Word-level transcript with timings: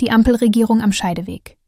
Die 0.00 0.12
Ampelregierung 0.12 0.80
am 0.80 0.92
Scheideweg. 0.92 1.58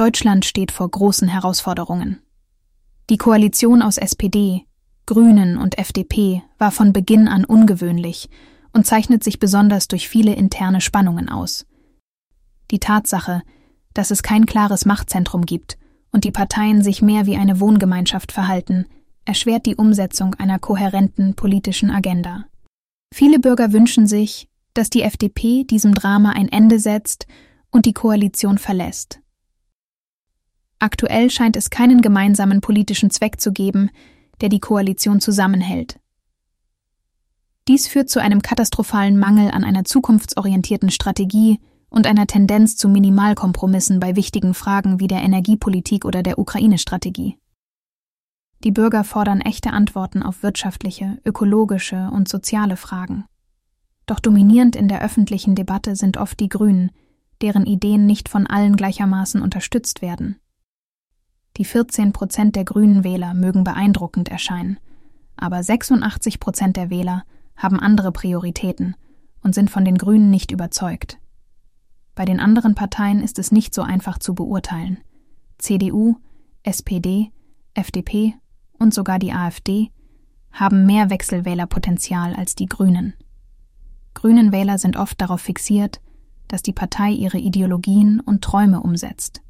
Deutschland 0.00 0.46
steht 0.46 0.72
vor 0.72 0.90
großen 0.90 1.28
Herausforderungen. 1.28 2.22
Die 3.10 3.18
Koalition 3.18 3.82
aus 3.82 3.98
SPD, 3.98 4.62
Grünen 5.04 5.58
und 5.58 5.76
FDP 5.76 6.42
war 6.56 6.70
von 6.70 6.94
Beginn 6.94 7.28
an 7.28 7.44
ungewöhnlich 7.44 8.30
und 8.72 8.86
zeichnet 8.86 9.22
sich 9.22 9.38
besonders 9.38 9.88
durch 9.88 10.08
viele 10.08 10.32
interne 10.32 10.80
Spannungen 10.80 11.28
aus. 11.28 11.66
Die 12.70 12.78
Tatsache, 12.78 13.42
dass 13.92 14.10
es 14.10 14.22
kein 14.22 14.46
klares 14.46 14.86
Machtzentrum 14.86 15.44
gibt 15.44 15.76
und 16.12 16.24
die 16.24 16.32
Parteien 16.32 16.82
sich 16.82 17.02
mehr 17.02 17.26
wie 17.26 17.36
eine 17.36 17.60
Wohngemeinschaft 17.60 18.32
verhalten, 18.32 18.86
erschwert 19.26 19.66
die 19.66 19.76
Umsetzung 19.76 20.34
einer 20.34 20.58
kohärenten 20.58 21.34
politischen 21.34 21.90
Agenda. 21.90 22.46
Viele 23.12 23.38
Bürger 23.38 23.74
wünschen 23.74 24.06
sich, 24.06 24.48
dass 24.72 24.88
die 24.88 25.02
FDP 25.02 25.64
diesem 25.64 25.94
Drama 25.94 26.30
ein 26.30 26.48
Ende 26.48 26.78
setzt 26.78 27.26
und 27.70 27.84
die 27.84 27.92
Koalition 27.92 28.56
verlässt. 28.56 29.20
Aktuell 30.80 31.30
scheint 31.30 31.56
es 31.56 31.68
keinen 31.68 32.00
gemeinsamen 32.00 32.62
politischen 32.62 33.10
Zweck 33.10 33.38
zu 33.38 33.52
geben, 33.52 33.90
der 34.40 34.48
die 34.48 34.60
Koalition 34.60 35.20
zusammenhält. 35.20 36.00
Dies 37.68 37.86
führt 37.86 38.08
zu 38.08 38.20
einem 38.20 38.40
katastrophalen 38.40 39.18
Mangel 39.18 39.50
an 39.50 39.62
einer 39.62 39.84
zukunftsorientierten 39.84 40.90
Strategie 40.90 41.60
und 41.90 42.06
einer 42.06 42.26
Tendenz 42.26 42.76
zu 42.76 42.88
Minimalkompromissen 42.88 44.00
bei 44.00 44.16
wichtigen 44.16 44.54
Fragen 44.54 45.00
wie 45.00 45.06
der 45.06 45.22
Energiepolitik 45.22 46.06
oder 46.06 46.22
der 46.22 46.38
Ukraine-Strategie. 46.38 47.36
Die 48.64 48.72
Bürger 48.72 49.04
fordern 49.04 49.40
echte 49.40 49.72
Antworten 49.72 50.22
auf 50.22 50.42
wirtschaftliche, 50.42 51.18
ökologische 51.24 52.10
und 52.10 52.28
soziale 52.28 52.76
Fragen. 52.76 53.24
Doch 54.06 54.18
dominierend 54.18 54.76
in 54.76 54.88
der 54.88 55.02
öffentlichen 55.02 55.54
Debatte 55.54 55.94
sind 55.94 56.16
oft 56.16 56.40
die 56.40 56.48
Grünen, 56.48 56.90
deren 57.42 57.66
Ideen 57.66 58.06
nicht 58.06 58.28
von 58.28 58.46
allen 58.46 58.76
gleichermaßen 58.76 59.42
unterstützt 59.42 60.02
werden. 60.02 60.40
Die 61.60 61.66
14 61.66 62.14
Prozent 62.14 62.56
der 62.56 62.64
grünen 62.64 63.04
Wähler 63.04 63.34
mögen 63.34 63.64
beeindruckend 63.64 64.30
erscheinen, 64.30 64.78
aber 65.36 65.62
86 65.62 66.40
Prozent 66.40 66.78
der 66.78 66.88
Wähler 66.88 67.24
haben 67.54 67.78
andere 67.78 68.12
Prioritäten 68.12 68.96
und 69.42 69.54
sind 69.54 69.70
von 69.70 69.84
den 69.84 69.98
Grünen 69.98 70.30
nicht 70.30 70.52
überzeugt. 70.52 71.18
Bei 72.14 72.24
den 72.24 72.40
anderen 72.40 72.74
Parteien 72.74 73.22
ist 73.22 73.38
es 73.38 73.52
nicht 73.52 73.74
so 73.74 73.82
einfach 73.82 74.18
zu 74.18 74.34
beurteilen. 74.34 75.00
CDU, 75.58 76.16
SPD, 76.62 77.30
FDP 77.74 78.36
und 78.78 78.94
sogar 78.94 79.18
die 79.18 79.34
AfD 79.34 79.90
haben 80.52 80.86
mehr 80.86 81.10
Wechselwählerpotenzial 81.10 82.34
als 82.36 82.54
die 82.54 82.70
Grünen. 82.70 83.12
Grünen 84.14 84.50
Wähler 84.50 84.78
sind 84.78 84.96
oft 84.96 85.20
darauf 85.20 85.42
fixiert, 85.42 86.00
dass 86.48 86.62
die 86.62 86.72
Partei 86.72 87.10
ihre 87.10 87.36
Ideologien 87.36 88.20
und 88.20 88.42
Träume 88.42 88.80
umsetzt. 88.80 89.42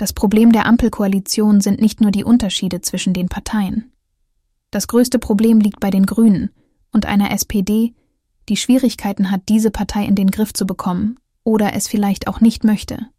Das 0.00 0.14
Problem 0.14 0.50
der 0.50 0.64
Ampelkoalition 0.64 1.60
sind 1.60 1.78
nicht 1.78 2.00
nur 2.00 2.10
die 2.10 2.24
Unterschiede 2.24 2.80
zwischen 2.80 3.12
den 3.12 3.28
Parteien. 3.28 3.92
Das 4.70 4.88
größte 4.88 5.18
Problem 5.18 5.60
liegt 5.60 5.78
bei 5.78 5.90
den 5.90 6.06
Grünen 6.06 6.48
und 6.90 7.04
einer 7.04 7.30
SPD, 7.32 7.92
die 8.48 8.56
Schwierigkeiten 8.56 9.30
hat, 9.30 9.50
diese 9.50 9.70
Partei 9.70 10.06
in 10.06 10.14
den 10.14 10.30
Griff 10.30 10.54
zu 10.54 10.66
bekommen 10.66 11.18
oder 11.44 11.74
es 11.74 11.86
vielleicht 11.86 12.28
auch 12.28 12.40
nicht 12.40 12.64
möchte. 12.64 13.10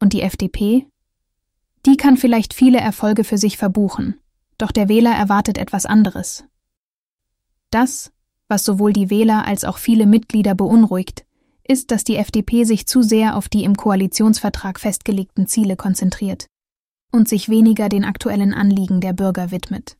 Und 0.00 0.14
die 0.14 0.22
FDP? 0.22 0.86
Die 1.84 1.98
kann 1.98 2.16
vielleicht 2.16 2.54
viele 2.54 2.78
Erfolge 2.78 3.22
für 3.22 3.36
sich 3.36 3.58
verbuchen, 3.58 4.18
doch 4.56 4.72
der 4.72 4.88
Wähler 4.88 5.14
erwartet 5.14 5.58
etwas 5.58 5.84
anderes. 5.84 6.44
Das, 7.68 8.10
was 8.48 8.64
sowohl 8.64 8.94
die 8.94 9.10
Wähler 9.10 9.44
als 9.44 9.64
auch 9.64 9.76
viele 9.76 10.06
Mitglieder 10.06 10.54
beunruhigt, 10.54 11.26
ist, 11.66 11.90
dass 11.90 12.04
die 12.04 12.16
FDP 12.16 12.64
sich 12.64 12.86
zu 12.86 13.02
sehr 13.02 13.36
auf 13.36 13.48
die 13.48 13.64
im 13.64 13.76
Koalitionsvertrag 13.76 14.80
festgelegten 14.80 15.46
Ziele 15.46 15.76
konzentriert 15.76 16.46
und 17.12 17.28
sich 17.28 17.48
weniger 17.48 17.88
den 17.88 18.04
aktuellen 18.04 18.54
Anliegen 18.54 19.00
der 19.00 19.12
Bürger 19.12 19.50
widmet. 19.50 19.96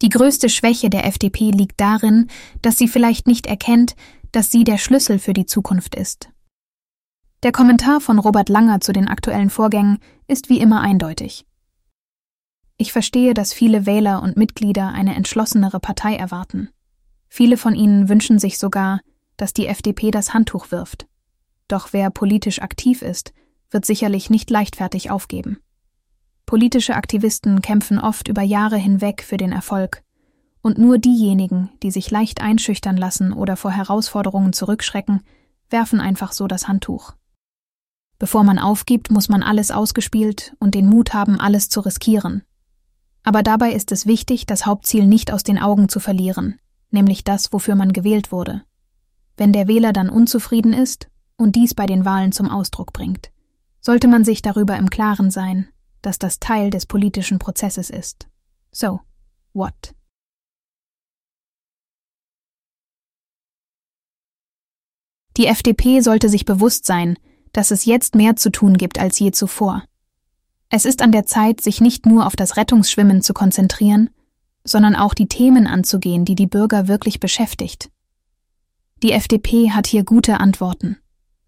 Die 0.00 0.08
größte 0.08 0.48
Schwäche 0.48 0.90
der 0.90 1.06
FDP 1.06 1.50
liegt 1.50 1.80
darin, 1.80 2.28
dass 2.60 2.76
sie 2.76 2.88
vielleicht 2.88 3.26
nicht 3.26 3.46
erkennt, 3.46 3.94
dass 4.32 4.50
sie 4.50 4.64
der 4.64 4.78
Schlüssel 4.78 5.18
für 5.18 5.32
die 5.32 5.46
Zukunft 5.46 5.94
ist. 5.94 6.30
Der 7.42 7.52
Kommentar 7.52 8.00
von 8.00 8.18
Robert 8.18 8.48
Langer 8.48 8.80
zu 8.80 8.92
den 8.92 9.08
aktuellen 9.08 9.50
Vorgängen 9.50 9.98
ist 10.26 10.48
wie 10.48 10.60
immer 10.60 10.80
eindeutig. 10.80 11.46
Ich 12.78 12.92
verstehe, 12.92 13.34
dass 13.34 13.52
viele 13.52 13.86
Wähler 13.86 14.22
und 14.22 14.36
Mitglieder 14.36 14.88
eine 14.88 15.14
entschlossenere 15.14 15.78
Partei 15.78 16.16
erwarten. 16.16 16.70
Viele 17.28 17.56
von 17.56 17.74
ihnen 17.74 18.08
wünschen 18.08 18.38
sich 18.38 18.58
sogar, 18.58 19.00
dass 19.36 19.52
die 19.52 19.66
FDP 19.66 20.10
das 20.10 20.34
Handtuch 20.34 20.70
wirft. 20.70 21.06
Doch 21.68 21.92
wer 21.92 22.10
politisch 22.10 22.60
aktiv 22.60 23.02
ist, 23.02 23.32
wird 23.70 23.86
sicherlich 23.86 24.30
nicht 24.30 24.50
leichtfertig 24.50 25.10
aufgeben. 25.10 25.58
Politische 26.46 26.94
Aktivisten 26.94 27.62
kämpfen 27.62 27.98
oft 27.98 28.28
über 28.28 28.42
Jahre 28.42 28.76
hinweg 28.76 29.22
für 29.22 29.36
den 29.36 29.52
Erfolg, 29.52 30.02
und 30.60 30.78
nur 30.78 30.98
diejenigen, 30.98 31.70
die 31.82 31.90
sich 31.90 32.10
leicht 32.10 32.40
einschüchtern 32.40 32.96
lassen 32.96 33.32
oder 33.32 33.56
vor 33.56 33.72
Herausforderungen 33.72 34.52
zurückschrecken, 34.52 35.22
werfen 35.70 36.00
einfach 36.00 36.32
so 36.32 36.46
das 36.46 36.68
Handtuch. 36.68 37.14
Bevor 38.18 38.44
man 38.44 38.60
aufgibt, 38.60 39.10
muss 39.10 39.28
man 39.28 39.42
alles 39.42 39.72
ausgespielt 39.72 40.54
und 40.60 40.74
den 40.76 40.88
Mut 40.88 41.14
haben, 41.14 41.40
alles 41.40 41.68
zu 41.68 41.80
riskieren. 41.80 42.42
Aber 43.24 43.42
dabei 43.42 43.72
ist 43.72 43.90
es 43.90 44.06
wichtig, 44.06 44.46
das 44.46 44.66
Hauptziel 44.66 45.06
nicht 45.06 45.32
aus 45.32 45.42
den 45.42 45.58
Augen 45.58 45.88
zu 45.88 45.98
verlieren, 45.98 46.60
nämlich 46.90 47.24
das, 47.24 47.52
wofür 47.52 47.74
man 47.74 47.92
gewählt 47.92 48.30
wurde 48.30 48.62
wenn 49.36 49.52
der 49.52 49.68
Wähler 49.68 49.92
dann 49.92 50.08
unzufrieden 50.08 50.72
ist 50.72 51.08
und 51.36 51.56
dies 51.56 51.74
bei 51.74 51.86
den 51.86 52.04
Wahlen 52.04 52.32
zum 52.32 52.48
Ausdruck 52.48 52.92
bringt, 52.92 53.30
sollte 53.80 54.08
man 54.08 54.24
sich 54.24 54.42
darüber 54.42 54.76
im 54.76 54.90
Klaren 54.90 55.30
sein, 55.30 55.68
dass 56.02 56.18
das 56.18 56.40
Teil 56.40 56.70
des 56.70 56.86
politischen 56.86 57.38
Prozesses 57.38 57.90
ist. 57.90 58.28
So, 58.70 59.00
what? 59.52 59.94
Die 65.36 65.46
FDP 65.46 66.00
sollte 66.00 66.28
sich 66.28 66.44
bewusst 66.44 66.84
sein, 66.84 67.16
dass 67.52 67.70
es 67.70 67.84
jetzt 67.84 68.14
mehr 68.14 68.36
zu 68.36 68.50
tun 68.50 68.76
gibt 68.76 68.98
als 68.98 69.18
je 69.18 69.30
zuvor. 69.30 69.84
Es 70.68 70.84
ist 70.84 71.02
an 71.02 71.12
der 71.12 71.26
Zeit, 71.26 71.60
sich 71.60 71.80
nicht 71.80 72.06
nur 72.06 72.26
auf 72.26 72.36
das 72.36 72.56
Rettungsschwimmen 72.56 73.22
zu 73.22 73.34
konzentrieren, 73.34 74.10
sondern 74.64 74.96
auch 74.96 75.12
die 75.14 75.28
Themen 75.28 75.66
anzugehen, 75.66 76.24
die 76.24 76.34
die 76.34 76.46
Bürger 76.46 76.88
wirklich 76.88 77.20
beschäftigt. 77.20 77.90
Die 79.02 79.10
FDP 79.10 79.72
hat 79.72 79.88
hier 79.88 80.04
gute 80.04 80.38
Antworten. 80.38 80.96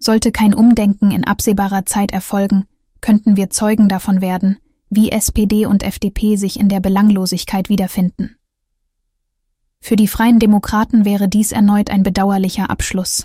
Sollte 0.00 0.32
kein 0.32 0.54
Umdenken 0.54 1.12
in 1.12 1.25
absehbarer 1.25 1.87
Zeit 1.87 2.10
erfolgen, 2.10 2.65
könnten 3.00 3.37
wir 3.37 3.48
Zeugen 3.48 3.88
davon 3.88 4.20
werden, 4.20 4.59
wie 4.91 5.12
SPD 5.12 5.65
und 5.65 5.84
FDP 5.84 6.34
sich 6.34 6.59
in 6.59 6.69
der 6.69 6.81
Belanglosigkeit 6.81 7.69
wiederfinden. 7.69 8.37
Für 9.81 9.94
die 9.94 10.09
Freien 10.09 10.41
Demokraten 10.41 11.04
wäre 11.04 11.28
dies 11.28 11.53
erneut 11.53 11.91
ein 11.91 12.03
bedauerlicher 12.03 12.70
Abschluss. 12.70 13.25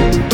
Thank 0.00 0.14
you. 0.14 0.29